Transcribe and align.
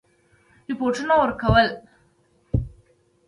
رپوټونه 0.67 1.13
ورکول. 1.21 1.67